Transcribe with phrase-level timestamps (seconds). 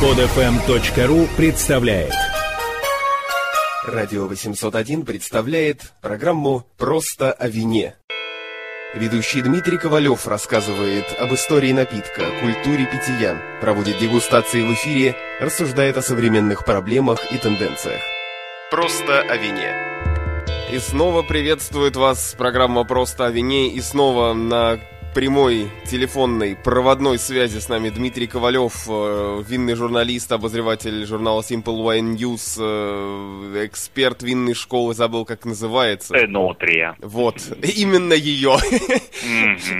[0.00, 2.12] Подфм.ру представляет
[3.84, 7.96] Радио 801 представляет программу «Просто о вине».
[8.94, 16.02] Ведущий Дмитрий Ковалев рассказывает об истории напитка, культуре питья, проводит дегустации в эфире, рассуждает о
[16.02, 18.00] современных проблемах и тенденциях.
[18.70, 19.74] «Просто о вине».
[20.70, 24.78] И снова приветствует вас программа «Просто о вине» и снова на
[25.18, 32.14] прямой телефонной проводной связи с нами Дмитрий Ковалев, э, винный журналист, обозреватель журнала Simple Wine
[32.16, 36.14] News, э, эксперт винной школы, забыл, как называется.
[36.16, 36.94] Энотрия.
[37.00, 38.58] Вот, именно ее.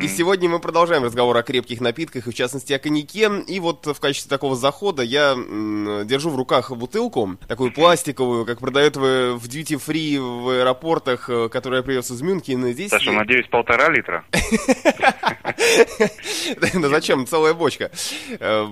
[0.02, 3.30] И сегодня мы продолжаем разговор о крепких напитках, и в частности о коньяке.
[3.46, 8.96] И вот в качестве такого захода я держу в руках бутылку, такую пластиковую, как продают
[8.96, 12.72] в duty free в аэропортах, э, которую я привез из Мюнхена.
[12.72, 12.90] Здесь...
[12.90, 14.24] Саша, надеюсь, полтора литра?
[16.80, 17.26] Да зачем?
[17.26, 17.90] Целая бочка.
[18.40, 18.66] Э,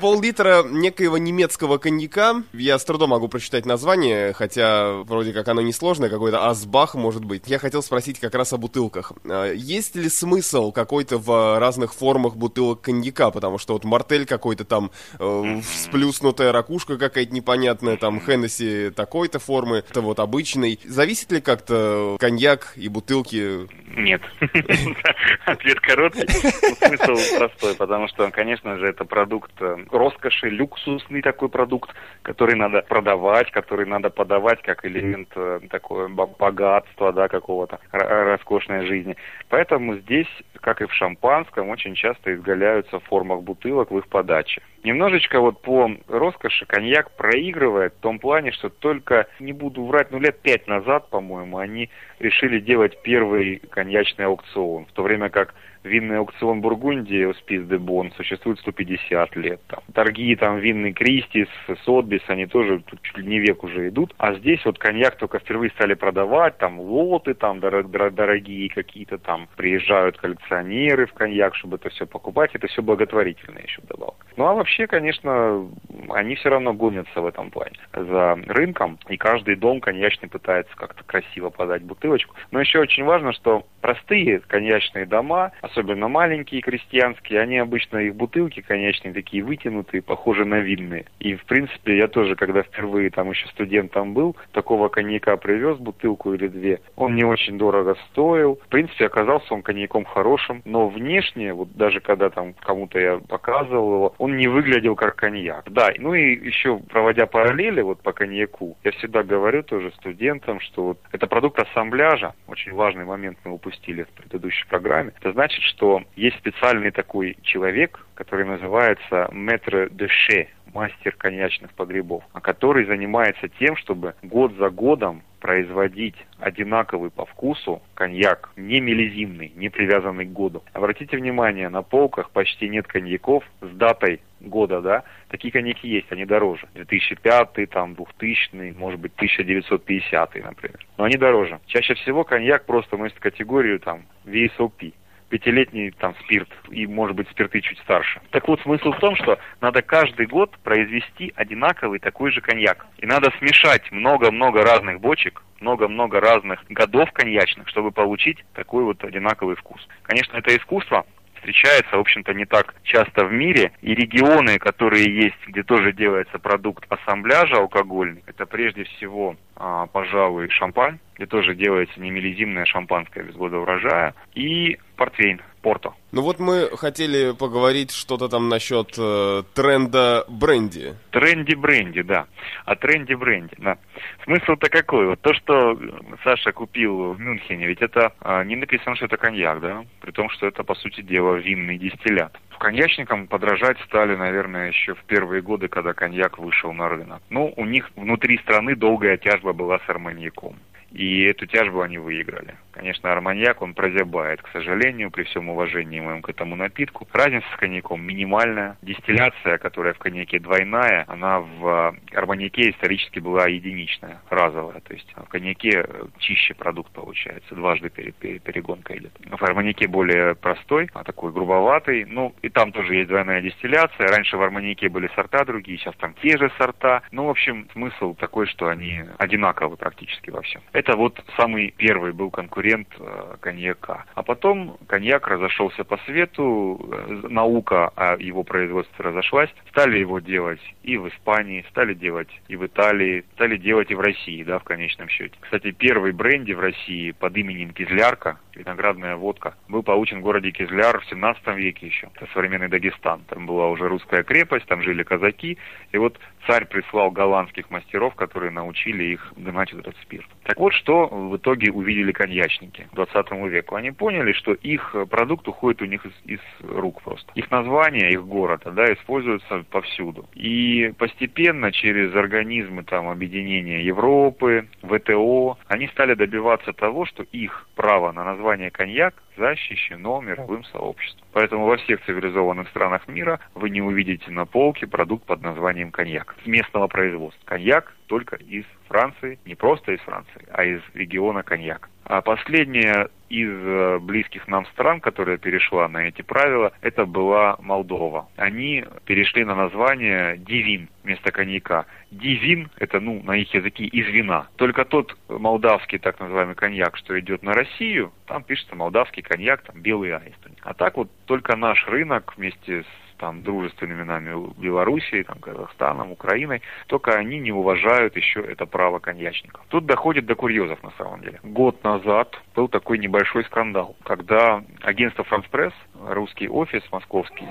[0.00, 2.42] пол-литра некоего немецкого коньяка.
[2.52, 7.44] Я с трудом могу прочитать название, хотя вроде как оно несложное, какой-то Асбах может быть.
[7.46, 9.12] Я хотел спросить как раз о бутылках.
[9.24, 13.30] Э, есть ли смысл какой-то в разных формах бутылок коньяка?
[13.30, 19.78] Потому что вот мартель какой-то там, э, сплюснутая ракушка какая-то непонятная, там Хеннесси такой-то формы,
[19.78, 20.78] это вот обычный.
[20.84, 23.68] Зависит ли как-то коньяк и бутылки?
[23.96, 24.22] Нет.
[25.64, 31.90] Ответ короткий, смысл простой, потому что, конечно же, это продукт э, роскоши, люксусный такой продукт,
[32.20, 39.16] который надо продавать, который надо подавать как элемент э, такое богатства, да, какого-то роскошной жизни.
[39.48, 40.28] Поэтому здесь,
[40.60, 44.60] как и в шампанском, очень часто изгаляются в формах бутылок в их подаче.
[44.84, 50.18] Немножечко вот по роскоши коньяк проигрывает в том плане, что только, не буду врать, ну
[50.18, 55.54] лет пять назад, по-моему, они решили делать первый коньячный аукцион, в то время как
[55.84, 59.60] винный аукцион Бургундии, Спис де Бон, существует 150 лет.
[59.68, 59.80] Там.
[59.92, 61.48] Торги там винный Кристис,
[61.84, 64.14] Сотбис, они тоже тут чуть ли не век уже идут.
[64.18, 70.18] А здесь вот коньяк только впервые стали продавать, там лоты там дорогие какие-то там, приезжают
[70.18, 74.26] коллекционеры в коньяк, чтобы это все покупать, это все благотворительно еще вдобавок.
[74.36, 75.68] Ну а вообще, конечно,
[76.10, 81.04] они все равно гонятся в этом плане за рынком, и каждый дом коньячный пытается как-то
[81.04, 82.34] красиво подать бутылочку.
[82.50, 89.14] Но еще очень важно, что простые коньячные дома, маленькие крестьянские, они обычно, их бутылки конечные
[89.14, 91.06] такие вытянутые, похожи на винные.
[91.18, 96.34] И, в принципе, я тоже, когда впервые там еще студентом был, такого коньяка привез бутылку
[96.34, 96.80] или две.
[96.96, 98.60] Он не очень дорого стоил.
[98.64, 103.94] В принципе, оказался он коньяком хорошим, но внешне, вот даже когда там кому-то я показывал
[103.94, 105.64] его, он не выглядел как коньяк.
[105.70, 110.84] Да, ну и еще проводя параллели вот по коньяку, я всегда говорю тоже студентам, что
[110.84, 115.12] вот это продукт ассамбляжа, очень важный момент мы упустили в предыдущей программе.
[115.20, 122.24] Это значит, что есть специальный такой человек, который называется метр де ше, мастер коньячных погребов,
[122.32, 129.52] а который занимается тем, чтобы год за годом производить одинаковый по вкусу коньяк, не мелизимный,
[129.54, 130.62] не привязанный к году.
[130.72, 136.24] Обратите внимание, на полках почти нет коньяков с датой года, да, такие коньяки есть, они
[136.24, 136.66] дороже.
[136.74, 140.86] 2005, там, 2000, может быть, 1950, например.
[140.96, 141.60] Но они дороже.
[141.66, 144.94] Чаще всего коньяк просто носит категорию, там, VSOP
[145.28, 148.20] пятилетний там спирт и, может быть, спирты чуть старше.
[148.30, 152.86] Так вот, смысл в том, что надо каждый год произвести одинаковый такой же коньяк.
[152.98, 159.56] И надо смешать много-много разных бочек, много-много разных годов коньячных, чтобы получить такой вот одинаковый
[159.56, 159.86] вкус.
[160.02, 161.04] Конечно, это искусство,
[161.44, 163.72] встречается, в общем-то, не так часто в мире.
[163.82, 170.48] И регионы, которые есть, где тоже делается продукт ассамбляжа алкогольный, это прежде всего, а, пожалуй,
[170.48, 175.92] шампань, где тоже делается не мелизимное шампанское без года урожая, и портвейн, порто.
[176.12, 180.94] Ну вот мы хотели поговорить что-то там насчет э, тренда бренди.
[181.10, 182.26] Тренди бренди, да.
[182.64, 183.78] О тренде бренди, да.
[184.24, 185.06] Смысл-то какой?
[185.06, 185.78] Вот то, что
[186.22, 189.84] Саша купил в Мюнхене, ведь это э, не написано, что это коньяк, да?
[190.00, 192.36] При том, что это, по сути дела, винный дистиллят.
[192.64, 197.20] Коньячникам подражать стали, наверное, еще в первые годы, когда коньяк вышел на рынок.
[197.28, 200.56] Ну, у них внутри страны долгая тяжба была с арманьяком.
[200.90, 202.54] И эту тяжбу они выиграли.
[202.74, 207.06] Конечно, арманьяк, он прозябает, к сожалению, при всем уважении моем к этому напитку.
[207.12, 208.76] Разница с коньяком минимальная.
[208.82, 214.80] Дистилляция, которая в коньяке двойная, она в арманьяке исторически была единичная, разовая.
[214.80, 215.86] То есть в коньяке
[216.18, 219.12] чище продукт получается, дважды перегонка идет.
[219.24, 222.04] В арманьяке более простой, а такой грубоватый.
[222.06, 224.08] Ну, и там тоже есть двойная дистилляция.
[224.08, 227.02] Раньше в арманьяке были сорта другие, сейчас там те же сорта.
[227.12, 230.60] Ну, в общем, смысл такой, что они одинаковы практически во всем.
[230.72, 234.06] Это вот самый первый был конкурент бренд э, коньяка.
[234.14, 240.60] А потом коньяк разошелся по свету, э, наука о его производстве разошлась, стали его делать
[240.82, 244.64] и в Испании, стали делать и в Италии, стали делать и в России, да, в
[244.64, 245.34] конечном счете.
[245.40, 251.00] Кстати, первый бренди в России под именем Кизлярка, виноградная водка, был получен в городе Кизляр
[251.00, 252.08] в 17 веке еще.
[252.14, 253.20] Это современный Дагестан.
[253.28, 255.58] Там была уже русская крепость, там жили казаки.
[255.92, 260.28] И вот царь прислал голландских мастеров, которые научили их дымать этот спирт.
[260.44, 263.76] Так вот, что в итоге увидели коньячники к 20 веку.
[263.76, 267.30] Они поняли, что их продукт уходит у них из, из рук просто.
[267.34, 270.28] Их название, их города, да, используются повсюду.
[270.34, 278.12] И постепенно через организмы там объединения Европы, ВТО, они стали добиваться того, что их право
[278.12, 281.26] на название коньяк защищено мировым сообществом.
[281.32, 286.36] Поэтому во всех цивилизованных странах мира вы не увидите на полке продукт под названием коньяк
[286.42, 287.40] с местного производства.
[287.44, 291.88] Коньяк только из Франции, не просто из Франции, а из региона коньяк.
[292.04, 298.28] А последняя из э, близких нам стран, которая перешла на эти правила, это была Молдова.
[298.36, 301.86] Они перешли на название Дивин вместо коньяка.
[302.10, 304.48] Дивин– это, ну, на их языке из вина.
[304.56, 309.80] Только тот молдавский так называемый коньяк, что идет на Россию, там пишется молдавский коньяк, там
[309.80, 310.38] белый аист.
[310.62, 316.62] А так вот только наш рынок вместе с там, дружественными нами Белоруссией, там, Казахстаном, Украиной,
[316.86, 319.64] только они не уважают еще это право коньячников.
[319.68, 321.40] Тут доходит до курьезов на самом деле.
[321.42, 327.46] Год назад был такой небольшой скандал, когда агентство «Франс Пресс», русский офис московский,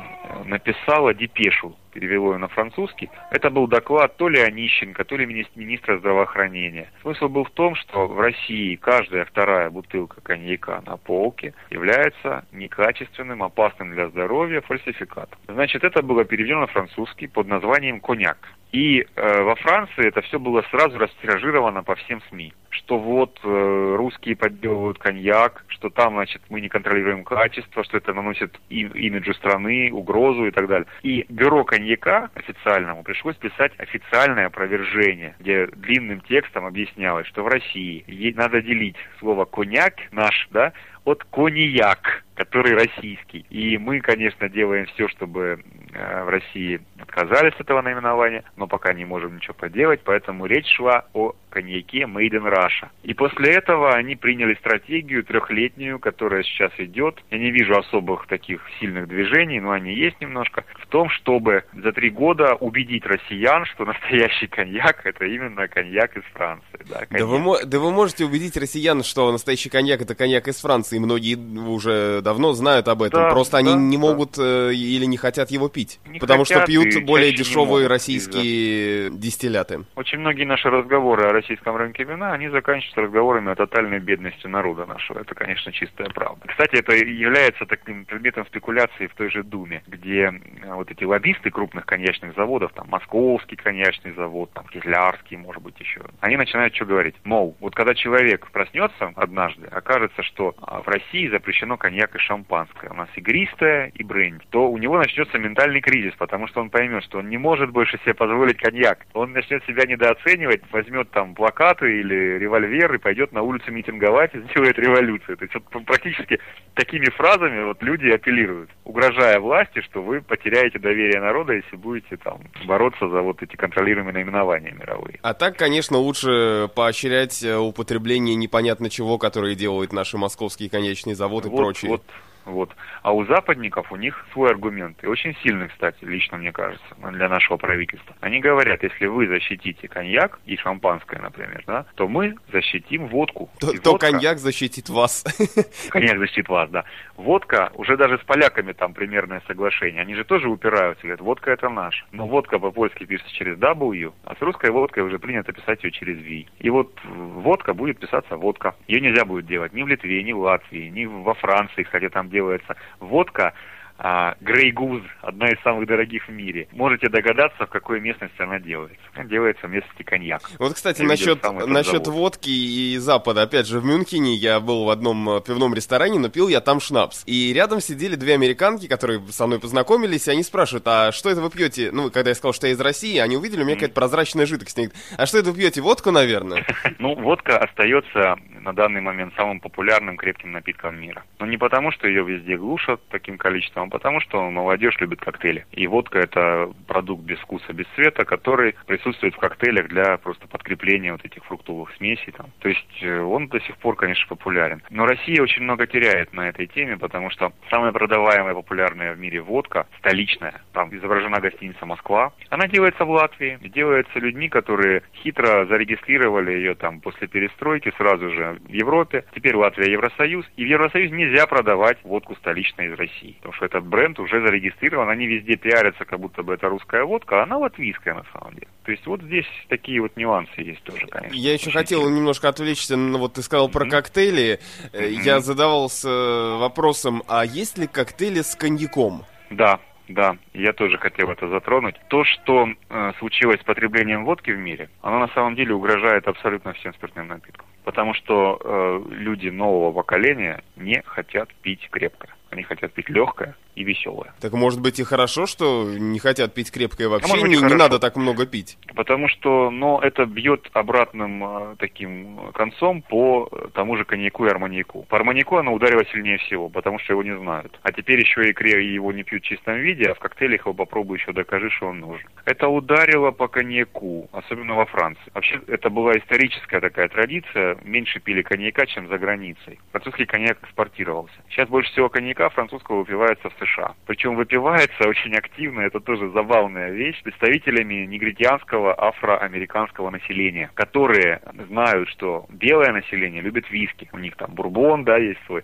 [0.45, 5.25] написало депешу перевело ее на французский, это был доклад то ли Онищенко, то ли
[5.55, 6.89] министра здравоохранения.
[7.01, 13.43] Смысл был в том, что в России каждая вторая бутылка коньяка на полке является некачественным,
[13.43, 15.39] опасным для здоровья фальсификатом.
[15.47, 18.49] Значит, это было переведено на французский под названием «Коньяк».
[18.71, 23.95] И э, во Франции это все было сразу растиражировано по всем СМИ, что вот э,
[23.97, 29.33] русские подделывают коньяк, что там, значит, мы не контролируем качество, что это наносит им, имиджу
[29.33, 30.87] страны, угрозу и так далее.
[31.03, 38.33] И бюро коньяка официальному пришлось писать официальное опровержение, где длинным текстом объяснялось, что в России
[38.35, 40.73] надо делить слово коньяк наш, да,
[41.05, 43.45] от коньяк, который российский.
[43.49, 45.63] И мы, конечно, делаем все, чтобы
[45.93, 50.67] э, в России отказались от этого наименования, но пока не можем ничего поделать, поэтому речь
[50.75, 52.89] шла о коньяке Made in Russia.
[53.03, 57.23] И после этого они приняли стратегию трехлетнюю, которая сейчас идет.
[57.29, 61.91] Я не вижу особых таких сильных движений, но они есть немножко, в том, чтобы за
[61.91, 66.79] три года убедить россиян, что настоящий коньяк это именно коньяк из Франции.
[66.89, 70.97] Да, да, вы, да вы можете убедить россиян, что настоящий коньяк это коньяк из Франции,
[70.97, 74.01] многие уже давно знают об этом, да, просто да, они не да.
[74.01, 79.17] могут э, или не хотят его пить, не потому что пьют более дешевые российские да.
[79.17, 79.85] дистилляты.
[79.95, 84.85] Очень многие наши разговоры о российском рынке вина, они заканчиваются разговорами о тотальной бедности народа
[84.85, 85.19] нашего.
[85.19, 86.47] Это, конечно, чистая правда.
[86.47, 90.31] Кстати, это является таким предметом спекуляции в той же Думе, где
[90.67, 96.01] вот эти лоббисты крупных коньячных заводов, там Московский коньячный завод, там Кизлярский, может быть, еще,
[96.21, 97.15] они начинают что говорить?
[97.23, 102.89] Мол, вот когда человек проснется однажды, окажется, что а, в России запрещено коньяк и шампанское,
[102.89, 107.03] у нас игристое и бренди, то у него начнется ментальный кризис, потому что он поймет,
[107.03, 109.05] что он не может больше себе позволить коньяк.
[109.13, 114.39] Он начнет себя недооценивать, возьмет там плакаты или револьвер и пойдет на улицу митинговать и
[114.39, 115.37] сделает революцию.
[115.37, 116.39] То есть вот практически
[116.73, 122.41] такими фразами вот люди апеллируют, угрожая власти, что вы потеряете доверие народа, если будете там
[122.65, 125.19] бороться за вот эти контролируемые наименования мировые.
[125.21, 131.49] А так, конечно, лучше поощрять э, употребление непонятно чего, которые делают наши московские конечные заводы
[131.49, 131.91] вот, и прочие.
[131.91, 132.03] Вот
[132.45, 132.75] вот.
[133.01, 135.03] А у западников у них свой аргумент.
[135.03, 138.15] И очень сильный, кстати, лично мне кажется, для нашего правительства.
[138.21, 143.49] Они говорят, если вы защитите коньяк и шампанское, например, да, то мы защитим водку.
[143.59, 144.11] То, то водка...
[144.11, 145.23] коньяк защитит вас.
[145.89, 146.83] Коньяк защитит вас, да.
[147.15, 150.01] Водка, уже даже с поляками там примерное соглашение.
[150.01, 152.05] Они же тоже упираются, говорят, водка это наш.
[152.11, 156.17] Но водка по-польски пишется через W, а с русской водкой уже принято писать ее через
[156.17, 156.45] V.
[156.59, 158.75] И вот водка будет писаться водка.
[158.87, 162.29] Ее нельзя будет делать ни в Литве, ни в Латвии, ни во Франции, хотя там
[162.33, 163.53] делается водка,
[163.97, 166.67] а, Грей Гуз, одна из самых дорогих в мире.
[166.71, 168.97] Можете догадаться, в какой местности она делается.
[169.13, 170.41] Она делается в местности коньяк.
[170.57, 173.43] Вот, кстати, насчет, насчет водки и Запада.
[173.43, 176.79] Опять же, в Мюнхене я был в одном э, пивном ресторане, но пил я там
[176.79, 177.23] шнапс.
[177.27, 181.41] И рядом сидели две американки, которые со мной познакомились, и они спрашивают, а что это
[181.41, 181.91] вы пьете?
[181.93, 184.73] Ну, когда я сказал, что я из России, они увидели у меня какая-то прозрачная жидкость.
[185.17, 185.81] А что это вы пьете?
[185.81, 186.65] Водку, наверное?
[186.99, 191.23] Ну, водка остается на данный момент самым популярным крепким напитком мира.
[191.39, 195.65] Но не потому, что ее везде глушат таким количеством, а потому, что молодежь любит коктейли.
[195.71, 201.11] И водка это продукт без вкуса, без цвета, который присутствует в коктейлях для просто подкрепления
[201.11, 202.33] вот этих фруктовых смесей.
[202.33, 202.47] Там.
[202.59, 204.81] То есть э, он до сих пор, конечно, популярен.
[204.89, 209.41] Но Россия очень много теряет на этой теме, потому что самая продаваемая популярная в мире
[209.41, 216.51] водка, столичная, там изображена гостиница «Москва», она делается в Латвии, делается людьми, которые хитро зарегистрировали
[216.51, 219.25] ее там после перестройки сразу же в Европе.
[219.35, 223.85] Теперь Латвия Евросоюз, и в Евросоюз нельзя продавать водку столичную из России, потому что этот
[223.85, 228.13] бренд уже зарегистрирован, они везде пиарятся, как будто бы это русская водка, а она латвийская
[228.13, 228.67] на самом деле.
[228.83, 231.35] То есть вот здесь такие вот нюансы есть тоже, конечно.
[231.35, 233.89] Я еще хотел немножко отвлечься, ну вот ты сказал про mm-hmm.
[233.89, 234.59] коктейли,
[234.91, 235.21] mm-hmm.
[235.23, 239.23] я задавался вопросом, а есть ли коктейли с коньяком?
[239.49, 241.95] Да, да, я тоже хотел это затронуть.
[242.09, 246.73] То, что э, случилось с потреблением водки в мире, оно на самом деле угрожает абсолютно
[246.73, 247.65] всем спиртным напиткам.
[247.83, 252.29] Потому что э, люди нового поколения не хотят пить крепко.
[252.53, 254.33] Они хотят пить легкое, и веселое.
[254.39, 257.97] Так может быть и хорошо, что не хотят пить крепкое вообще, а не, не надо
[257.97, 258.77] так много пить.
[258.95, 265.03] Потому что, ну, это бьет обратным э, таким концом по тому же коньяку и арманьяку.
[265.09, 267.79] По арманьяку оно ударило сильнее всего, потому что его не знают.
[267.81, 270.73] А теперь еще и кре его не пьют в чистом виде, а в коктейлях его
[270.73, 272.27] попробуй еще докажи, что он нужен.
[272.45, 275.31] Это ударило по коньяку, особенно во Франции.
[275.33, 277.77] Вообще, это была историческая такая традиция.
[277.83, 279.79] Меньше пили коньяка, чем за границей.
[279.91, 281.35] Французский коньяк экспортировался.
[281.49, 283.93] Сейчас больше всего коньяка французского выпивается в США.
[284.05, 292.45] Причем выпивается очень активно, это тоже забавная вещь, представителями негритянского афроамериканского населения, которые знают, что
[292.49, 294.09] белое население любит виски.
[294.13, 295.63] У них там бурбон, да, есть свой,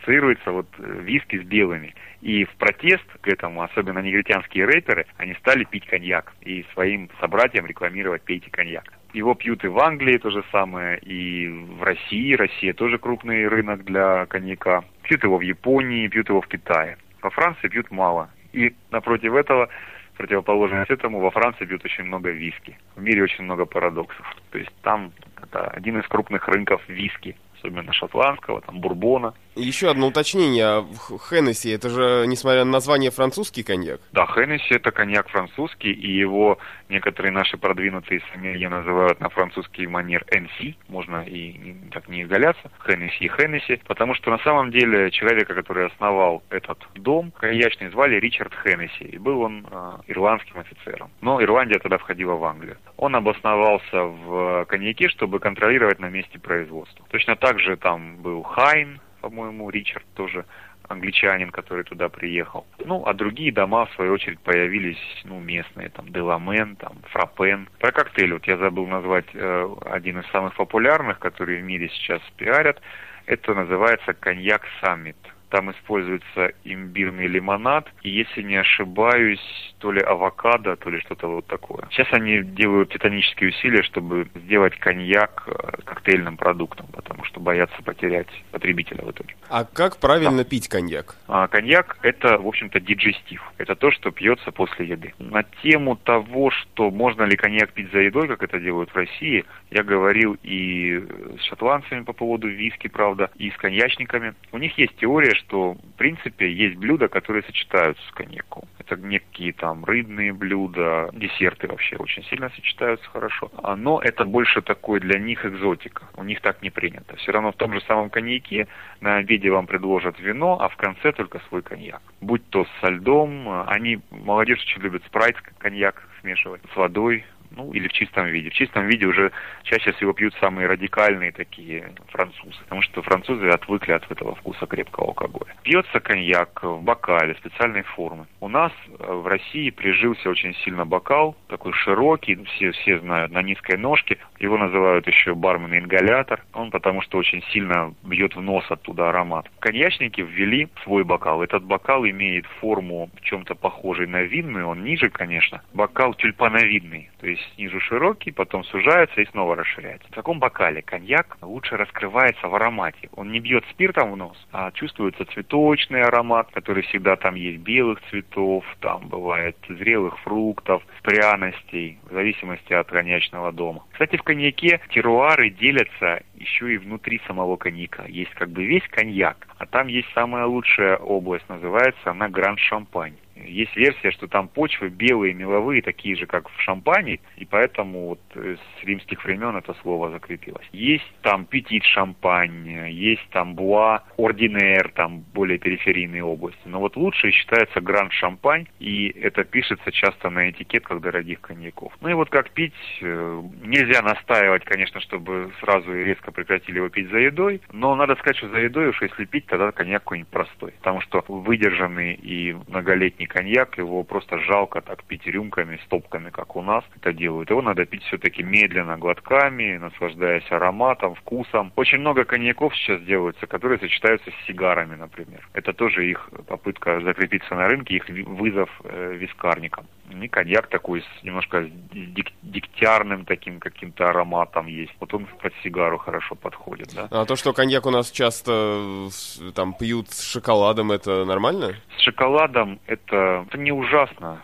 [0.00, 1.94] ассоциируется вот э, виски с белыми.
[2.20, 7.66] И в протест к этому, особенно негритянские рэперы, они стали пить коньяк и своим собратьям
[7.66, 8.84] рекламировать «пейте коньяк».
[9.12, 12.34] Его пьют и в Англии то же самое, и в России.
[12.34, 14.84] Россия тоже крупный рынок для коньяка.
[15.02, 16.96] Пьют его в Японии, пьют его в Китае.
[17.20, 18.30] Во Франции пьют мало.
[18.52, 19.68] И напротив этого,
[20.16, 22.78] противоположность этому, во Франции пьют очень много виски.
[22.94, 24.24] В мире очень много парадоксов.
[24.50, 29.34] То есть там это один из крупных рынков виски особенно шотландского, там, бурбона.
[29.54, 30.86] Еще одно уточнение.
[31.28, 34.00] Хеннесси, это же, несмотря на название, французский коньяк?
[34.12, 40.24] Да, Хеннесси это коньяк французский, и его некоторые наши продвинутые сомелье называют на французский манер
[40.32, 45.54] NC, можно и так не изгаляться, Хеннесси и Хеннесси, потому что на самом деле человека,
[45.54, 51.10] который основал этот дом коньячный, звали Ричард Хеннесси, и был он э, ирландским офицером.
[51.20, 52.78] Но Ирландия тогда входила в Англию.
[52.96, 57.04] Он обосновался в коньяке, чтобы контролировать на месте производства.
[57.10, 60.44] Точно так также там был Хайн, по-моему, Ричард тоже
[60.88, 62.66] англичанин, который туда приехал.
[62.84, 67.68] Ну, а другие дома, в свою очередь, появились, ну, местные, там, Деламен, там, Фрапен.
[67.78, 72.20] Про коктейль, вот я забыл назвать э, один из самых популярных, который в мире сейчас
[72.36, 72.80] пиарят.
[73.26, 75.16] Это называется коньяк Саммит.
[75.50, 79.40] Там используется имбирный лимонад, и если не ошибаюсь,
[79.78, 81.86] то ли авокадо, то ли что-то вот такое.
[81.90, 88.28] Сейчас они делают титанические усилия, чтобы сделать коньяк э, коктейльным продуктом, потому что боятся потерять
[88.52, 89.34] потребителя в итоге.
[89.48, 90.44] А как правильно да.
[90.44, 91.16] пить коньяк?
[91.26, 93.42] А, коньяк– это, в общем-то, диджестив.
[93.58, 95.14] Это то, что пьется после еды.
[95.18, 99.44] На тему того, что можно ли коньяк пить за едой, как это делают в России,
[99.70, 101.04] я говорил и
[101.40, 104.34] с шотландцами по поводу виски, правда, и с коньячниками.
[104.52, 108.64] У них есть теория, что, в принципе, есть блюда, которые сочетаются с коньяком.
[108.78, 113.50] Это некие там рыбные блюда, десерты вообще очень сильно сочетаются хорошо.
[113.62, 116.04] А, но это больше такой для них экзотика.
[116.16, 117.16] У них так не принято.
[117.16, 118.68] Все равно в том же самом коньяке
[119.00, 122.02] на обеде вам предложат вино, а в конце только свой коньяк.
[122.20, 127.88] Будь то со льдом, они, молодежь очень любит спрайт, коньяк смешивать с водой, ну, или
[127.88, 128.50] в чистом виде.
[128.50, 129.32] В чистом виде уже
[129.64, 135.08] чаще всего пьют самые радикальные такие французы, потому что французы отвыкли от этого вкуса крепкого
[135.08, 135.54] алкоголя.
[135.62, 138.26] Пьется коньяк в бокале специальной формы.
[138.40, 143.42] У нас э, в России прижился очень сильно бокал, такой широкий, все, все знают, на
[143.42, 144.18] низкой ножке.
[144.38, 146.44] Его называют еще бармен ингалятор.
[146.54, 149.50] Он потому что очень сильно бьет в нос оттуда аромат.
[149.60, 151.42] Коньячники ввели свой бокал.
[151.42, 155.62] Этот бокал имеет форму в чем-то похожей на винную, он ниже, конечно.
[155.74, 160.08] Бокал тюльпановидный, то есть снизу широкий, потом сужается и снова расширяется.
[160.08, 163.08] В таком бокале коньяк лучше раскрывается в аромате.
[163.14, 168.00] Он не бьет спиртом в нос, а чувствуется цветочный аромат, который всегда там есть белых
[168.10, 173.84] цветов, там бывает зрелых фруктов, пряностей, в зависимости от коньячного дома.
[173.92, 178.04] Кстати, в коньяке теруары делятся еще и внутри самого коньяка.
[178.06, 183.16] Есть как бы весь коньяк, а там есть самая лучшая область, называется она Гранд Шампань
[183.46, 188.20] Есть версия, что там почвы белые, меловые, такие же, как в шампане, и поэтому вот
[188.34, 190.66] с римских времен это слово закрепилось.
[190.72, 196.60] Есть там петит шампань, есть там буа, ординер, там более периферийные области.
[196.64, 201.92] Но вот лучше считается гранд шампань, и это пишется часто на этикетках дорогих коньяков.
[202.00, 206.88] Ну и вот как пить, э, нельзя настаивать, конечно, чтобы сразу и резко прекратили его
[206.88, 210.30] пить за едой, но надо сказать, что за едой уж если пить, тогда коньяк какой-нибудь
[210.30, 210.72] простой.
[210.78, 216.62] Потому что выдержанный и многолетний коньяк, его просто жалко так пить рюмками, стопками, как у
[216.62, 217.50] нас это делают.
[217.50, 221.72] Его надо пить все-таки медленно, глотками, наслаждаясь ароматом, вкусом.
[221.76, 225.48] Очень много коньяков сейчас делаются, которые сочетаются с сигарами, например.
[225.52, 229.86] Это тоже их попытка закрепиться на рынке, их вызов э, вискарникам.
[230.10, 234.92] И коньяк такой с немножко дик дегтярным таким каким-то ароматом есть.
[234.98, 237.08] Вот он под сигару хорошо подходит, да.
[237.10, 239.08] А то, что коньяк у нас часто
[239.54, 241.76] там пьют с шоколадом, это нормально?
[241.96, 244.40] С шоколадом это, это не ужасно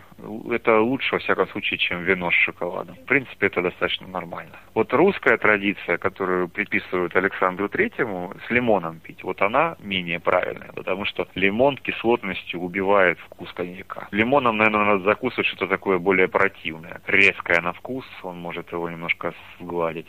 [0.51, 2.97] это лучше, во всяком случае, чем вино с шоколадом.
[2.97, 4.57] В принципе, это достаточно нормально.
[4.75, 11.05] Вот русская традиция, которую приписывают Александру Третьему, с лимоном пить, вот она менее правильная, потому
[11.05, 14.09] что лимон кислотностью убивает вкус коньяка.
[14.11, 19.35] Лимоном, наверное, надо закусывать что-то такое более противное, резкое на вкус, он может его немножко
[19.61, 20.07] сгладить.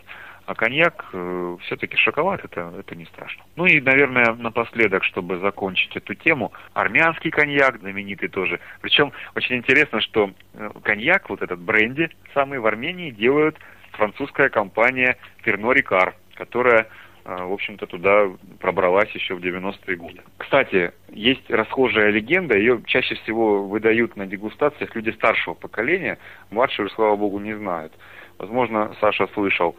[0.47, 3.43] А коньяк, э, все-таки шоколад, это, это не страшно.
[3.57, 8.61] Ну и, наверное, напоследок, чтобы закончить эту тему, армянский коньяк, знаменитый тоже.
[8.79, 13.57] Причем очень интересно, что э, коньяк, вот этот бренди, самый в Армении делают
[13.91, 16.87] французская компания Перно Рикар, которая
[17.25, 18.29] э, в общем-то, туда
[18.61, 20.21] пробралась еще в 90-е годы.
[20.37, 26.19] Кстати, есть расхожая легенда, ее чаще всего выдают на дегустациях люди старшего поколения,
[26.51, 27.91] младшие, слава богу, не знают.
[28.37, 29.75] Возможно, Саша слышал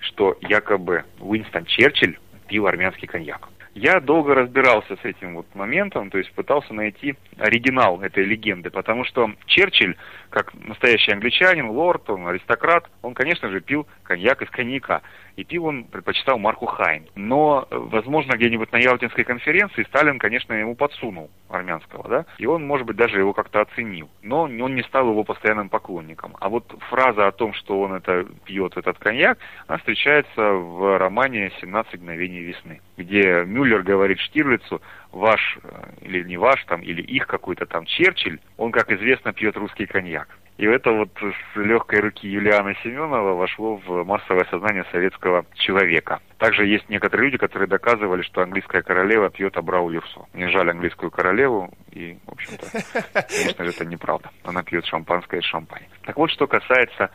[0.00, 3.48] что якобы Уинстон Черчилль пил армянский коньяк.
[3.74, 9.04] Я долго разбирался с этим вот моментом, то есть пытался найти оригинал этой легенды, потому
[9.04, 9.96] что Черчилль,
[10.28, 15.00] как настоящий англичанин, лорд, он аристократ, он, конечно же, пил коньяк из коньяка
[15.36, 17.06] и пил он предпочитал марку Хайн.
[17.14, 22.86] Но, возможно, где-нибудь на Ялтинской конференции Сталин, конечно, ему подсунул армянского, да, и он, может
[22.86, 24.08] быть, даже его как-то оценил.
[24.22, 26.36] Но он не стал его постоянным поклонником.
[26.40, 31.52] А вот фраза о том, что он это пьет, этот коньяк, она встречается в романе
[31.62, 34.80] «17 мгновений весны», где Мюллер говорит Штирлицу,
[35.12, 35.68] ваш, э,
[36.02, 40.28] или не ваш, там, или их какой-то там Черчилль, он, как известно, пьет русский коньяк.
[40.58, 46.20] И это вот с легкой руки Юлиана Семенова вошло в массовое сознание советского человека.
[46.38, 50.26] Также есть некоторые люди, которые доказывали, что английская королева пьет Абрау Юрсо.
[50.34, 52.66] Мне жаль английскую королеву, и, в общем-то,
[53.12, 54.30] конечно же, это неправда.
[54.44, 55.88] Она пьет шампанское из шампани.
[56.04, 57.10] Так вот, что касается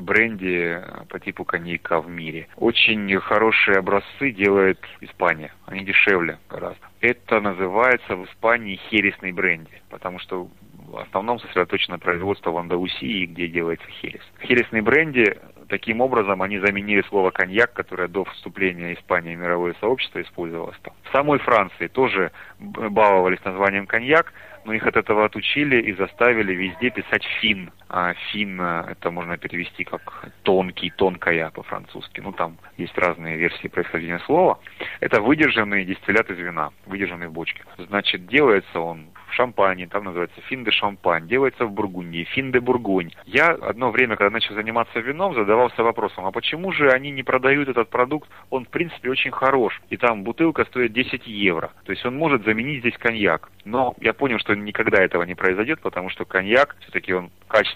[0.00, 2.48] бренди по типу коньяка в мире.
[2.56, 5.52] Очень хорошие образцы делает Испания.
[5.66, 6.86] Они дешевле гораздо.
[7.00, 10.48] Это называется в Испании хересный бренди, потому что
[10.92, 14.22] в основном сосредоточено производство в Андалусии, где делается херес.
[14.42, 15.38] Хересный бренди
[15.72, 20.92] Таким образом, они заменили слово «коньяк», которое до вступления Испании в мировое сообщество использовалось там.
[21.04, 24.34] В самой Франции тоже баловались названием «коньяк»,
[24.66, 27.70] но их от этого отучили и заставили везде писать «фин».
[27.94, 32.20] А «фин» это можно перевести как «тонкий», «тонкая» по-французски.
[32.20, 34.58] Ну, там есть разные версии происхождения слова.
[35.00, 37.62] Это выдержанный дистиллят из вина, выдержанный в бочке.
[37.76, 42.60] Значит, делается он в шампане, там называется фин де шампань, делается в Бургундии, фин де
[42.60, 43.12] бургунь.
[43.24, 47.68] Я одно время, когда начал заниматься вином, задавался вопросом, а почему же они не продают
[47.68, 48.28] этот продукт?
[48.50, 52.44] Он, в принципе, очень хорош, и там бутылка стоит 10 евро, то есть он может
[52.44, 53.50] заменить здесь коньяк.
[53.64, 57.30] Но я понял, что никогда этого не произойдет, потому что коньяк, все-таки он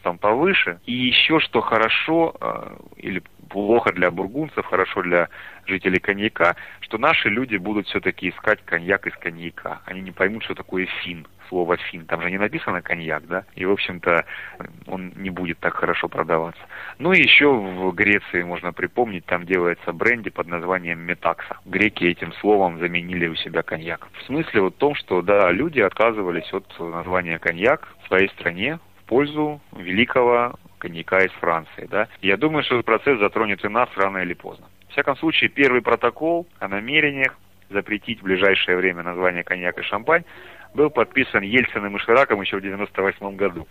[0.07, 5.29] качеством повыше, и еще что хорошо, э, или плохо для бургунцев, хорошо для
[5.67, 9.81] жителей коньяка, что наши люди будут все-таки искать коньяк из коньяка.
[9.87, 12.07] Они не поймут, что такое фин, слово фин.
[12.07, 13.45] Там же не написано коньяк, да?
[13.55, 14.25] И, в общем-то,
[14.87, 16.61] он не будет так хорошо продаваться.
[16.99, 21.59] Ну и еще в Греции можно припомнить, там делается бренди под названием метакса.
[21.65, 24.09] Греки этим словом заменили у себя коньяк.
[24.21, 28.79] В смысле вот в том, что, да, люди отказывались от названия коньяк в своей стране
[29.07, 31.87] пользу великого коньяка из Франции.
[31.91, 32.09] Да?
[32.21, 34.67] Я думаю, что этот процесс затронет и нас рано или поздно.
[34.89, 37.37] В всяком случае, первый протокол о намерениях
[37.71, 40.25] запретить в ближайшее время название коньяк и шампань
[40.75, 43.67] был подписан Ельциным и Шираком еще в 98 году.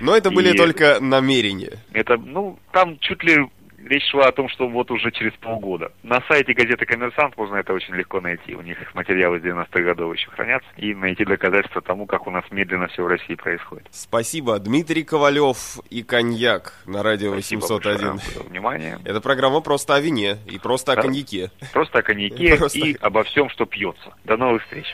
[0.00, 1.78] Но это были и только намерения.
[1.92, 3.48] Это, ну, там чуть ли
[3.84, 5.92] речь шла о том, что вот уже через полгода.
[6.02, 8.54] На сайте газеты «Коммерсант» можно это очень легко найти.
[8.54, 10.68] У них материалы из 90-х годов еще хранятся.
[10.76, 13.86] И найти доказательства тому, как у нас медленно все в России происходит.
[13.90, 14.58] Спасибо.
[14.58, 18.18] Дмитрий Ковалев и коньяк на радио Спасибо 801.
[18.18, 18.98] за внимание.
[19.04, 21.00] Это программа просто о вине и просто да.
[21.00, 21.50] о коньяке.
[21.72, 22.78] Просто о коньяке просто...
[22.78, 24.14] и обо всем, что пьется.
[24.24, 24.86] До новых встреч.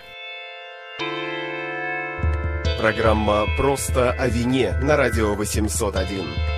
[2.80, 6.57] Программа «Просто о вине» на радио 801.